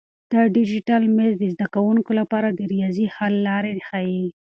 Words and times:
دا 0.31 0.41
ډیجیټل 0.55 1.03
مېز 1.15 1.33
د 1.39 1.43
زده 1.53 1.67
کونکو 1.73 2.11
لپاره 2.19 2.47
د 2.51 2.59
ریاضي 2.73 3.05
حل 3.15 3.33
لارې 3.47 3.73
ښیي. 3.87 4.25